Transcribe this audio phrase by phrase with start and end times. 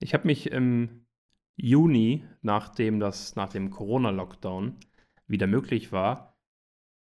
[0.00, 1.06] Ich habe mich im
[1.56, 4.76] Juni, nachdem das nach dem Corona-Lockdown
[5.26, 6.38] wieder möglich war,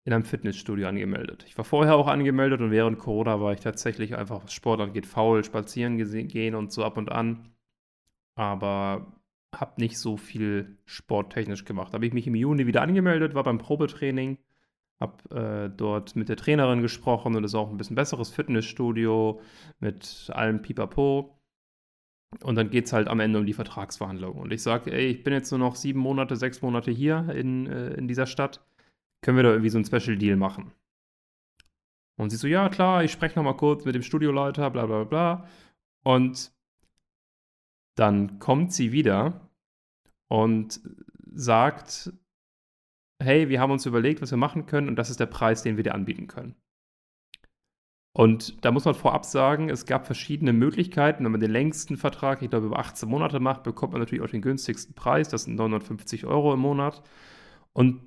[0.04, 1.45] in einem Fitnessstudio angemeldet.
[1.47, 5.45] Ich war vorher auch angemeldet und während Corona war ich tatsächlich einfach, Sport angeht, faul,
[5.45, 7.53] spazieren gehen und so ab und an.
[8.35, 9.21] Aber
[9.54, 11.92] habe nicht so viel sporttechnisch gemacht.
[11.94, 14.38] Habe ich mich im Juni wieder angemeldet, war beim Probetraining,
[15.01, 19.41] habe äh, dort mit der Trainerin gesprochen und es ist auch ein bisschen besseres Fitnessstudio
[19.78, 21.38] mit allem Pipapo.
[22.42, 24.37] Und dann geht es halt am Ende um die Vertragsverhandlung.
[24.38, 27.66] Und ich sage, ey, ich bin jetzt nur noch sieben Monate, sechs Monate hier in,
[27.66, 28.64] äh, in dieser Stadt.
[29.23, 30.73] Können wir da irgendwie so einen Special Deal machen?
[32.18, 35.48] Und sie so, ja, klar, ich spreche nochmal kurz mit dem Studioleiter, bla bla bla.
[36.04, 36.52] Und
[37.96, 39.48] dann kommt sie wieder
[40.29, 40.80] und
[41.32, 42.12] sagt,
[43.23, 45.76] hey, wir haben uns überlegt, was wir machen können und das ist der Preis, den
[45.76, 46.54] wir dir anbieten können.
[48.12, 51.24] Und da muss man vorab sagen, es gab verschiedene Möglichkeiten.
[51.24, 54.30] Wenn man den längsten Vertrag, ich glaube, über 18 Monate macht, bekommt man natürlich auch
[54.30, 55.28] den günstigsten Preis.
[55.28, 57.02] Das sind 950 Euro im Monat.
[57.73, 58.00] Und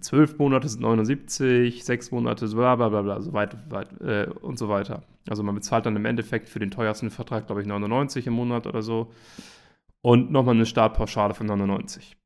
[0.00, 4.58] 12 Monate sind 79, 6 Monate, bla bla bla bla, so weit, weit äh, und
[4.58, 5.02] so weiter.
[5.28, 8.66] Also man bezahlt dann im Endeffekt für den teuersten Vertrag, glaube ich, 99 im Monat
[8.66, 9.12] oder so.
[10.00, 12.16] Und nochmal eine Startpauschale von 99.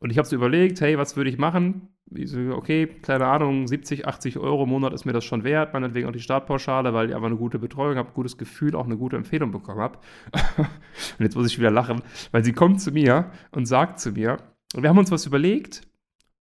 [0.00, 1.93] Und ich habe so überlegt, hey, was würde ich machen?
[2.16, 5.72] Ich so, okay, keine Ahnung, 70, 80 Euro im Monat ist mir das schon wert,
[5.72, 8.96] meinetwegen auch die Startpauschale, weil ich einfach eine gute Betreuung habe, gutes Gefühl, auch eine
[8.96, 9.98] gute Empfehlung bekommen habe.
[10.58, 14.38] und jetzt muss ich wieder lachen, weil sie kommt zu mir und sagt zu mir,
[14.76, 15.82] wir haben uns was überlegt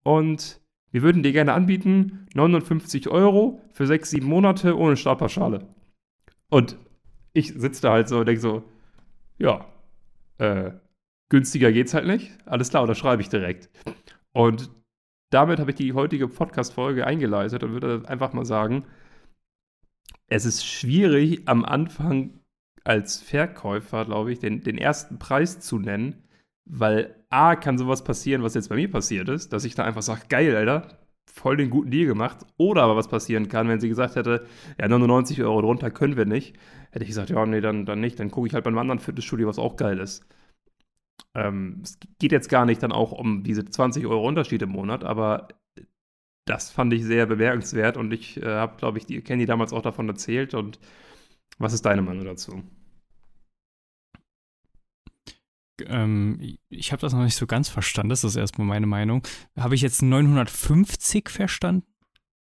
[0.03, 5.67] und wir würden dir gerne anbieten, 59 Euro für 6, 7 Monate ohne Startpauschale.
[6.49, 6.77] Und
[7.33, 8.63] ich sitze da halt so und denke so,
[9.39, 9.65] ja,
[10.37, 10.71] äh,
[11.29, 12.31] günstiger geht's halt nicht.
[12.45, 13.69] Alles klar, unterschreibe ich direkt.
[14.33, 14.69] Und
[15.33, 18.85] damit habe ich die heutige Podcast-Folge eingeleitet und würde einfach mal sagen,
[20.27, 22.39] es ist schwierig am Anfang
[22.83, 26.23] als Verkäufer, glaube ich, den, den ersten Preis zu nennen,
[26.65, 30.01] weil A, kann sowas passieren, was jetzt bei mir passiert ist, dass ich da einfach
[30.01, 32.45] sage, geil, Alter, voll den guten Deal gemacht.
[32.57, 34.45] Oder aber was passieren kann, wenn sie gesagt hätte,
[34.79, 36.55] ja, 99 Euro drunter können wir nicht,
[36.91, 38.99] hätte ich gesagt, ja, nee, dann, dann nicht, dann gucke ich halt bei einem anderen
[38.99, 40.25] Fitnessstudio, was auch geil ist.
[41.35, 45.03] Ähm, es geht jetzt gar nicht dann auch um diese 20 Euro Unterschied im Monat,
[45.03, 45.47] aber
[46.45, 49.81] das fand ich sehr bemerkenswert und ich äh, habe, glaube ich, die Kenny damals auch
[49.81, 50.53] davon erzählt.
[50.53, 50.79] Und
[51.57, 52.63] was ist deine Meinung dazu?
[55.85, 58.09] Ähm, ich habe das noch nicht so ganz verstanden.
[58.09, 59.25] Das ist erstmal meine Meinung.
[59.57, 61.87] Habe ich jetzt 950 verstanden?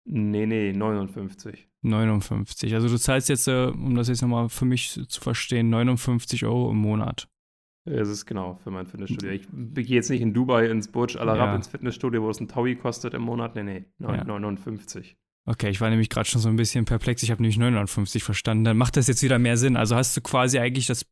[0.04, 1.68] Nee, nee, 59.
[1.82, 2.74] 59.
[2.74, 6.70] Also du zahlst jetzt, äh, um das jetzt nochmal für mich zu verstehen, 59 Euro
[6.70, 7.28] im Monat.
[7.90, 9.30] Es ist genau für mein Fitnessstudio.
[9.30, 11.56] Ich gehe jetzt nicht in Dubai ins Burj Al Arab ja.
[11.56, 13.54] ins Fitnessstudio, wo es ein Taui kostet im Monat.
[13.54, 15.10] Nee, nee, 59.
[15.10, 15.16] Ja.
[15.52, 17.22] Okay, ich war nämlich gerade schon so ein bisschen perplex.
[17.22, 18.64] Ich habe nämlich 59 verstanden.
[18.64, 19.76] Dann macht das jetzt wieder mehr Sinn.
[19.76, 21.06] Also hast du quasi eigentlich das,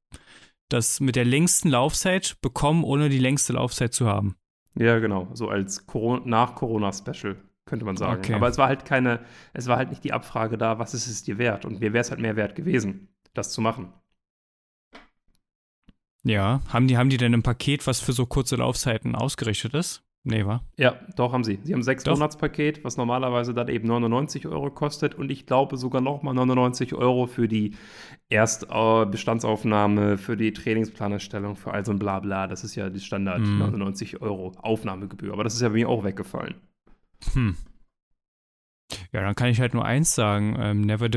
[0.68, 4.36] das mit der längsten Laufzeit bekommen, ohne die längste Laufzeit zu haben.
[4.74, 5.28] Ja, genau.
[5.32, 5.86] So als
[6.24, 8.18] Nach-Corona-Special, könnte man sagen.
[8.18, 8.34] Okay.
[8.34, 9.20] Aber es war halt keine,
[9.54, 11.64] es war halt nicht die Abfrage da, was ist es dir wert?
[11.64, 13.94] Und mir wäre es halt mehr wert gewesen, das zu machen.
[16.26, 20.02] Ja, haben die, haben die denn ein Paket, was für so kurze Laufzeiten ausgerichtet ist?
[20.24, 20.60] Nee, wa?
[20.76, 21.60] Ja, doch, haben sie.
[21.62, 25.76] Sie haben ein sechs Monatspaket, was normalerweise dann eben 99 Euro kostet und ich glaube
[25.76, 27.76] sogar nochmal 99 Euro für die
[28.28, 32.48] Erstbestandsaufnahme, für die Trainingsplanerstellung, für all so ein Blabla.
[32.48, 33.58] Das ist ja die Standard mm.
[33.58, 35.32] 99 Euro Aufnahmegebühr.
[35.32, 36.56] Aber das ist ja bei mir auch weggefallen.
[37.34, 37.56] Hm.
[39.12, 41.08] Ja, dann kann ich halt nur eins sagen: ähm, never,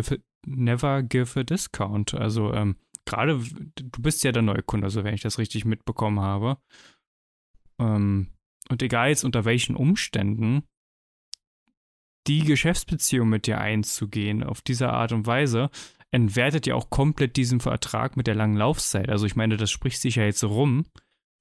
[0.46, 2.14] never give a discount.
[2.14, 2.75] Also, ähm,
[3.09, 3.40] gerade,
[3.75, 6.58] du bist ja der neue Kunde, also wenn ich das richtig mitbekommen habe.
[7.80, 8.28] Ähm,
[8.70, 10.64] und egal jetzt unter welchen Umständen,
[12.28, 15.69] die Geschäftsbeziehung mit dir einzugehen auf diese Art und Weise,
[16.12, 19.09] entwertet ja auch komplett diesen Vertrag mit der langen Laufzeit.
[19.09, 20.86] Also ich meine, das spricht sich ja jetzt rum.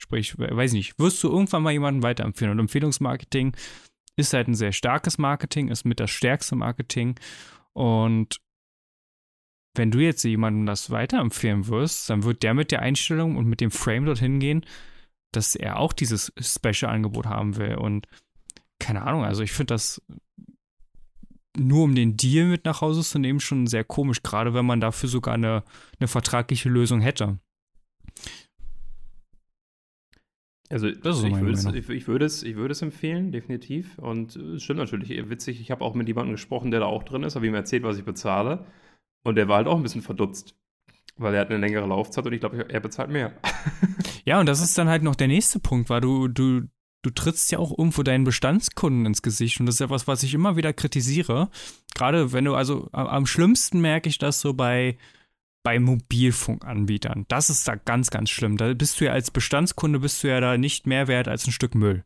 [0.01, 2.53] Sprich, weiß nicht, wirst du irgendwann mal jemanden weiterempfehlen?
[2.53, 3.57] Und Empfehlungsmarketing
[4.17, 7.19] ist halt ein sehr starkes Marketing, ist mit das stärkste Marketing.
[7.73, 8.41] Und
[9.78, 13.60] wenn du jetzt jemandem das weiterempfehlen wirst, dann wird der mit der Einstellung und mit
[13.60, 14.66] dem Frame dorthin gehen,
[15.33, 17.77] dass er auch dieses Special-Angebot haben will.
[17.77, 18.07] Und
[18.78, 20.03] keine Ahnung, also ich finde das
[21.57, 24.80] nur um den Deal mit nach Hause zu nehmen, schon sehr komisch, gerade wenn man
[24.80, 25.65] dafür sogar eine,
[25.98, 27.39] eine vertragliche Lösung hätte.
[30.71, 33.98] Also ich, würde es, ich, ich, würde es, ich würde es empfehlen, definitiv.
[33.98, 37.22] Und es stimmt natürlich, witzig, ich habe auch mit jemandem gesprochen, der da auch drin
[37.22, 38.66] ist, habe ihm erzählt, was ich bezahle.
[39.24, 40.54] Und der war halt auch ein bisschen verdutzt.
[41.16, 43.32] Weil er hat eine längere Laufzeit und ich glaube, er bezahlt mehr.
[44.24, 46.62] ja, und das ist dann halt noch der nächste Punkt, weil du, du,
[47.03, 49.59] du trittst ja auch irgendwo deinen Bestandskunden ins Gesicht.
[49.59, 51.50] Und das ist ja was, was ich immer wieder kritisiere.
[51.94, 54.97] Gerade wenn du, also am schlimmsten merke ich das so bei,
[55.65, 57.26] bei Mobilfunkanbietern.
[57.28, 58.56] Das ist da ganz, ganz schlimm.
[58.56, 61.53] Da bist du ja als Bestandskunde bist du ja da nicht mehr wert als ein
[61.53, 62.04] Stück Müll.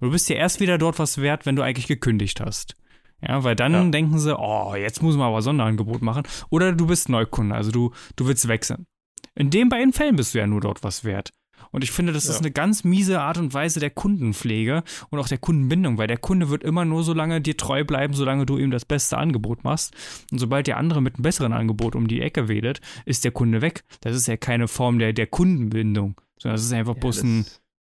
[0.00, 2.76] Du bist ja erst wieder dort was wert, wenn du eigentlich gekündigt hast.
[3.20, 3.84] Ja, weil dann ja.
[3.84, 6.24] denken sie, oh, jetzt muss man aber Sonderangebot machen.
[6.50, 8.86] Oder du bist Neukunde, also du, du willst wechseln.
[9.34, 11.32] In den beiden Fällen bist du ja nur dort was wert.
[11.70, 12.32] Und ich finde, das ja.
[12.32, 16.18] ist eine ganz miese Art und Weise der Kundenpflege und auch der Kundenbindung, weil der
[16.18, 19.64] Kunde wird immer nur so lange dir treu bleiben, solange du ihm das beste Angebot
[19.64, 19.94] machst.
[20.30, 23.62] Und sobald der andere mit einem besseren Angebot um die Ecke wedelt, ist der Kunde
[23.62, 23.84] weg.
[24.00, 27.46] Das ist ja keine Form der, der Kundenbindung, sondern das ist einfach ja, bloß ein,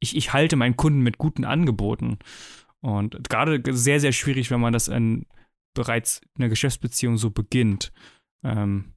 [0.00, 2.19] ich, ich halte meinen Kunden mit guten Angeboten.
[2.81, 5.27] Und gerade sehr, sehr schwierig, wenn man das in
[5.75, 7.93] bereits einer Geschäftsbeziehung so beginnt.
[8.45, 8.95] Ähm,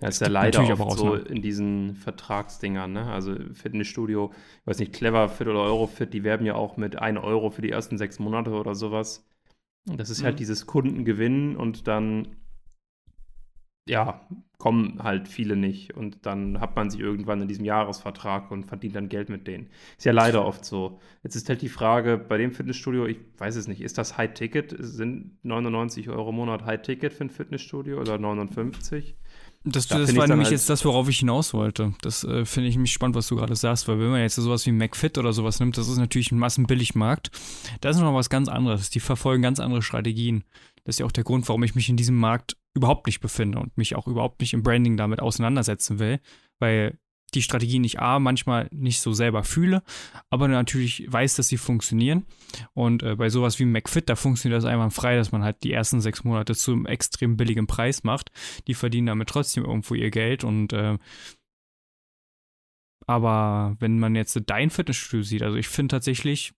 [0.00, 3.06] ja, ist ja leider auch so in diesen Vertragsdingern, ne?
[3.06, 7.18] Also Fitnessstudio, ich weiß nicht, Clever Fit oder Eurofit, die werben ja auch mit 1
[7.18, 9.26] Euro für die ersten sechs Monate oder sowas.
[9.88, 10.26] Und das ist halt mhm.
[10.26, 12.36] halt dieses Kundengewinn und dann,
[13.86, 14.20] ja,
[14.58, 15.94] kommen halt viele nicht.
[15.94, 19.68] Und dann hat man sie irgendwann in diesem Jahresvertrag und verdient dann Geld mit denen.
[19.96, 21.00] Ist ja leider oft so.
[21.24, 24.76] Jetzt ist halt die Frage, bei dem Fitnessstudio, ich weiß es nicht, ist das High-Ticket?
[24.78, 29.16] Sind 99 Euro im Monat High-Ticket für ein Fitnessstudio oder 59?
[29.64, 31.92] Das, da das war nämlich halt jetzt das, worauf ich hinaus wollte.
[32.00, 34.64] Das äh, finde ich mich spannend, was du gerade sagst, weil wenn man jetzt sowas
[34.64, 37.30] wie McFit oder sowas nimmt, das ist natürlich ein Massenbilligmarkt.
[37.82, 38.88] Da ist noch was ganz anderes.
[38.88, 40.44] Die verfolgen ganz andere Strategien.
[40.84, 43.58] Das ist ja auch der Grund, warum ich mich in diesem Markt überhaupt nicht befinde
[43.58, 46.20] und mich auch überhaupt nicht im Branding damit auseinandersetzen will,
[46.58, 46.98] weil
[47.34, 49.82] die Strategien nicht A, manchmal nicht so selber fühle,
[50.30, 52.26] aber natürlich weiß, dass sie funktionieren.
[52.72, 56.00] Und äh, bei sowas wie McFit, da funktioniert das einwandfrei, dass man halt die ersten
[56.00, 58.30] sechs Monate zu einem extrem billigen Preis macht.
[58.66, 60.98] Die verdienen damit trotzdem irgendwo ihr Geld und äh,
[63.06, 66.52] aber wenn man jetzt dein Fitnessstudio sieht, also ich finde tatsächlich,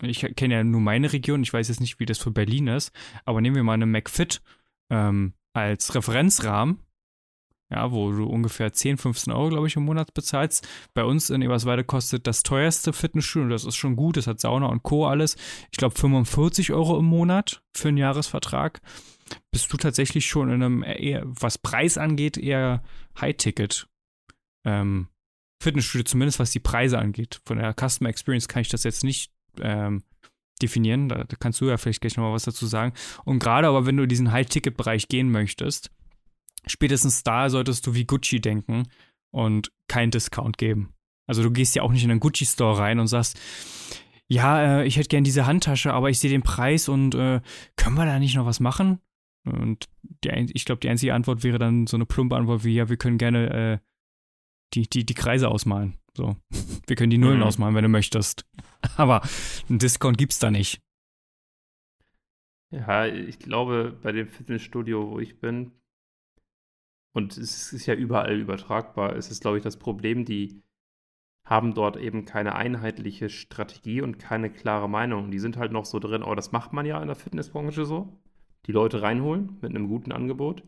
[0.00, 2.92] ich kenne ja nur meine Region, ich weiß jetzt nicht, wie das für Berlin ist,
[3.26, 4.40] aber nehmen wir mal eine McFit
[4.88, 6.80] ähm, als Referenzrahmen
[7.70, 10.66] ja, wo du ungefähr 10, 15 Euro, glaube ich, im Monat bezahlst.
[10.92, 14.66] Bei uns in Eberswalde kostet das teuerste Fitnessstudio, das ist schon gut, das hat Sauna
[14.66, 15.06] und Co.
[15.06, 15.36] alles,
[15.70, 18.80] ich glaube 45 Euro im Monat für einen Jahresvertrag.
[19.52, 22.82] Bist du tatsächlich schon in einem, eher, was Preis angeht, eher
[23.20, 23.86] High-Ticket
[24.64, 25.06] ähm,
[25.62, 27.40] Fitnessstudio, zumindest was die Preise angeht.
[27.44, 30.02] Von der Customer Experience kann ich das jetzt nicht ähm,
[30.62, 32.92] definieren, da, da kannst du ja vielleicht gleich nochmal was dazu sagen.
[33.24, 35.90] Und gerade aber, wenn du in diesen High-Ticket-Bereich gehen möchtest,
[36.66, 38.84] spätestens da solltest du wie Gucci denken
[39.30, 40.94] und keinen Discount geben.
[41.26, 43.38] Also du gehst ja auch nicht in einen Gucci-Store rein und sagst,
[44.26, 47.40] ja, äh, ich hätte gern diese Handtasche, aber ich sehe den Preis und äh,
[47.76, 49.00] können wir da nicht noch was machen?
[49.44, 52.88] Und die, ich glaube, die einzige Antwort wäre dann so eine plumpe Antwort wie, ja,
[52.88, 53.78] wir können gerne äh,
[54.74, 55.96] die, die, die Kreise ausmalen.
[56.16, 56.36] So.
[56.86, 57.44] Wir können die Nullen mhm.
[57.44, 58.44] ausmalen, wenn du möchtest.
[58.96, 59.22] Aber
[59.68, 60.80] einen Discount gibt's da nicht.
[62.70, 65.72] Ja, ich glaube, bei dem Fitnessstudio, wo ich bin,
[67.12, 69.16] und es ist ja überall übertragbar.
[69.16, 70.62] Es ist, glaube ich, das Problem, die
[71.44, 75.30] haben dort eben keine einheitliche Strategie und keine klare Meinung.
[75.32, 78.20] Die sind halt noch so drin, oh, das macht man ja in der Fitnessbranche so.
[78.66, 80.62] Die Leute reinholen mit einem guten Angebot.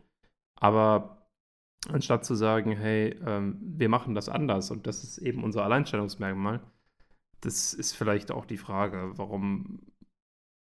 [0.55, 1.29] Aber
[1.89, 6.61] anstatt zu sagen, hey, ähm, wir machen das anders und das ist eben unser Alleinstellungsmerkmal,
[7.43, 9.79] das ist vielleicht auch die Frage, warum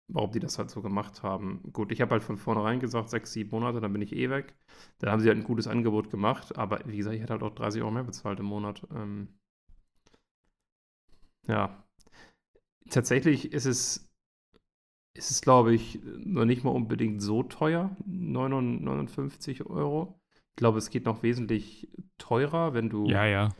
[0.08, 1.62] warum die das halt so gemacht haben.
[1.72, 4.56] Gut, ich habe halt von vornherein gesagt, sechs, sieben Monate, dann bin ich eh weg.
[4.98, 7.54] Dann haben sie halt ein gutes Angebot gemacht, aber wie gesagt, ich hätte halt auch
[7.54, 8.86] 30 Euro mehr bezahlt im Monat.
[8.94, 9.28] Ähm,
[11.46, 11.84] ja.
[12.88, 14.10] Tatsächlich ist es,
[15.14, 20.18] ist es, glaube ich, noch nicht mal unbedingt so teuer, 59 Euro.
[20.50, 23.50] Ich glaube, es geht noch wesentlich teurer, wenn du ja, ja.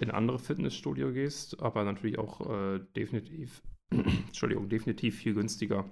[0.00, 5.84] In andere Fitnessstudio gehst, aber natürlich auch äh, definitiv Entschuldigung, definitiv viel günstiger.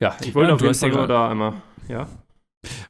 [0.00, 2.08] Ja, ich wollte ja, auf jeden Fall ja da einmal, ja.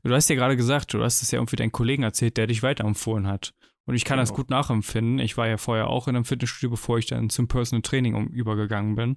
[0.03, 2.63] Du hast ja gerade gesagt, du hast es ja irgendwie deinen Kollegen erzählt, der dich
[2.63, 3.55] weiterempfohlen hat.
[3.87, 4.23] Und ich kann genau.
[4.23, 5.19] das gut nachempfinden.
[5.19, 8.29] Ich war ja vorher auch in einem Fitnessstudio, bevor ich dann zum Personal Training um,
[8.29, 9.17] übergegangen bin.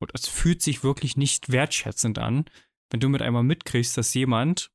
[0.00, 2.46] Und es fühlt sich wirklich nicht wertschätzend an,
[2.90, 4.70] wenn du mit einmal mitkriegst, dass jemand,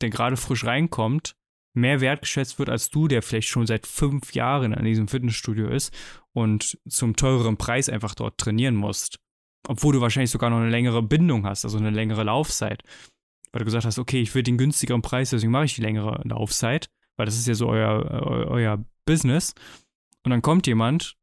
[0.00, 1.36] der gerade frisch reinkommt,
[1.74, 5.94] mehr wertgeschätzt wird als du, der vielleicht schon seit fünf Jahren an diesem Fitnessstudio ist
[6.32, 9.18] und zum teureren Preis einfach dort trainieren musst.
[9.68, 12.82] Obwohl du wahrscheinlich sogar noch eine längere Bindung hast, also eine längere Laufzeit.
[13.52, 16.20] Weil du gesagt hast, okay, ich will den günstigeren Preis, deswegen mache ich die längere
[16.24, 19.54] Laufzeit, weil das ist ja so euer, euer, Business.
[20.24, 21.16] Und dann kommt jemand,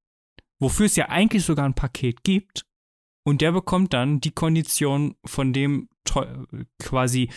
[0.60, 2.66] wofür es ja eigentlich sogar ein Paket gibt,
[3.28, 5.90] und der bekommt dann die Kondition von dem
[6.80, 7.30] quasi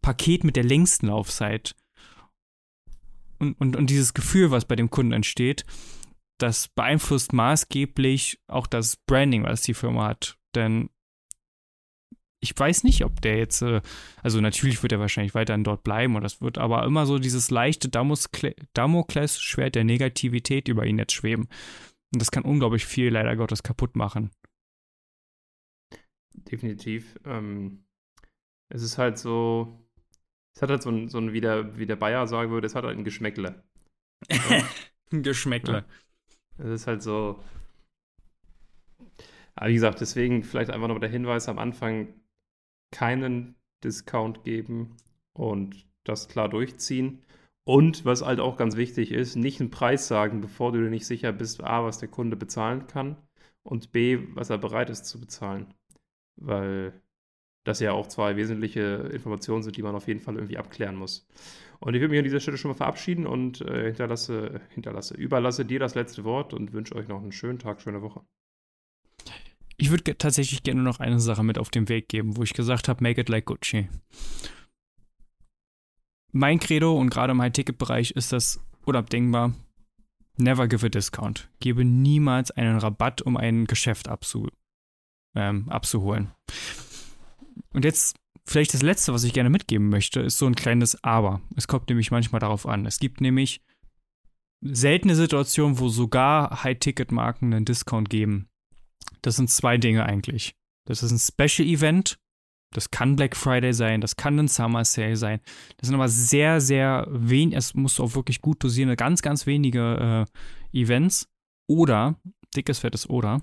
[0.00, 1.76] Paket mit der längsten Laufzeit
[3.38, 5.64] und, und, und dieses Gefühl, was bei dem Kunden entsteht,
[6.38, 10.36] das beeinflusst maßgeblich auch das Branding, was die Firma hat.
[10.54, 10.90] Denn
[12.40, 13.80] ich weiß nicht, ob der jetzt, äh,
[14.22, 17.50] also natürlich wird er wahrscheinlich weiterhin dort bleiben und das wird aber immer so dieses
[17.50, 21.48] leichte Damoklesschwert der Negativität über ihn jetzt schweben.
[22.12, 24.30] Und das kann unglaublich viel leider Gottes kaputt machen.
[26.34, 27.18] Definitiv.
[27.24, 27.86] Ähm,
[28.68, 29.83] es ist halt so,
[30.54, 32.74] es hat halt so ein, so ein wie, der, wie der Bayer sagen würde, es
[32.74, 33.62] hat halt ein Geschmäckle.
[35.12, 35.84] ein Geschmäckle.
[36.58, 36.64] Ja.
[36.64, 37.42] Es ist halt so.
[39.56, 42.14] Aber wie gesagt, deswegen vielleicht einfach noch der Hinweis am Anfang:
[42.92, 44.96] keinen Discount geben
[45.32, 47.22] und das klar durchziehen.
[47.64, 51.06] Und was halt auch ganz wichtig ist, nicht einen Preis sagen, bevor du dir nicht
[51.06, 53.16] sicher bist, A, was der Kunde bezahlen kann
[53.62, 55.72] und B, was er bereit ist zu bezahlen.
[56.36, 56.92] Weil
[57.64, 61.26] das ja auch zwei wesentliche Informationen sind, die man auf jeden Fall irgendwie abklären muss.
[61.80, 65.64] Und ich würde mich an dieser Stelle schon mal verabschieden und äh, hinterlasse, hinterlasse, überlasse
[65.64, 68.22] dir das letzte Wort und wünsche euch noch einen schönen Tag, schöne Woche.
[69.76, 72.88] Ich würde tatsächlich gerne noch eine Sache mit auf den Weg geben, wo ich gesagt
[72.88, 73.88] habe, make it like Gucci.
[76.32, 79.52] Mein Credo und gerade im High-Ticket-Bereich ist das unabdingbar.
[80.36, 81.48] Never give a discount.
[81.60, 84.48] Gebe niemals einen Rabatt, um ein Geschäft abzu,
[85.36, 86.32] ähm, abzuholen.
[87.72, 91.40] Und jetzt vielleicht das Letzte, was ich gerne mitgeben möchte, ist so ein kleines Aber.
[91.56, 92.86] Es kommt nämlich manchmal darauf an.
[92.86, 93.62] Es gibt nämlich
[94.60, 98.48] seltene Situationen, wo sogar High-Ticket-Marken einen Discount geben.
[99.22, 100.54] Das sind zwei Dinge eigentlich.
[100.86, 102.18] Das ist ein Special-Event.
[102.74, 105.40] Das kann Black Friday sein, das kann ein Summer Sale sein.
[105.76, 109.46] Das sind aber sehr, sehr wenig, es musst du auch wirklich gut dosieren, ganz, ganz
[109.46, 110.26] wenige
[110.72, 111.28] äh, Events.
[111.68, 112.20] Oder,
[112.56, 113.40] dickes, fettes Oder,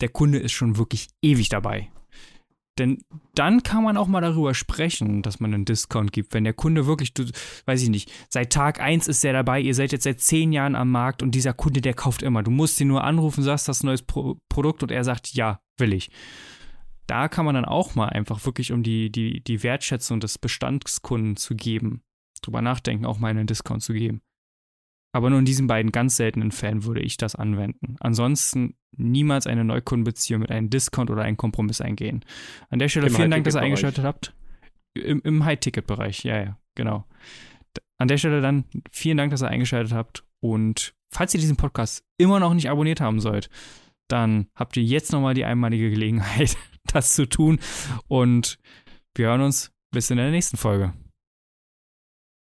[0.00, 1.92] der Kunde ist schon wirklich ewig dabei.
[2.80, 6.32] Denn dann kann man auch mal darüber sprechen, dass man einen Discount gibt.
[6.32, 7.24] Wenn der Kunde wirklich, du,
[7.66, 10.74] weiß ich nicht, seit Tag 1 ist er dabei, ihr seid jetzt seit 10 Jahren
[10.74, 12.42] am Markt und dieser Kunde, der kauft immer.
[12.42, 15.34] Du musst ihn nur anrufen, sagst, das ist ein neues Pro Produkt und er sagt,
[15.34, 16.10] ja, will ich.
[17.06, 21.36] Da kann man dann auch mal einfach wirklich, um die, die, die Wertschätzung des Bestandskunden
[21.36, 22.02] zu geben,
[22.40, 24.22] drüber nachdenken, auch mal einen Discount zu geben.
[25.12, 27.96] Aber nur in diesen beiden ganz seltenen Fällen würde ich das anwenden.
[28.00, 32.24] Ansonsten niemals eine Neukundenbeziehung mit einem Discount oder einem Kompromiss eingehen.
[32.68, 34.34] An der Stelle Im vielen Dank, dass ihr eingeschaltet habt.
[34.94, 37.06] Im, im High-Ticket-Bereich, ja, ja, genau.
[37.98, 40.24] An der Stelle dann vielen Dank, dass ihr eingeschaltet habt.
[40.40, 43.50] Und falls ihr diesen Podcast immer noch nicht abonniert haben sollt,
[44.08, 47.58] dann habt ihr jetzt nochmal die einmalige Gelegenheit, das zu tun.
[48.08, 48.58] Und
[49.14, 50.92] wir hören uns bis in der nächsten Folge.